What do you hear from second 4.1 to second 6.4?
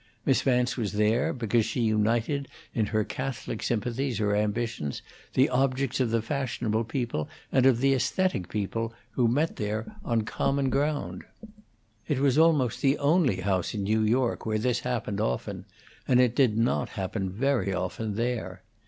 or ambitions the objects of the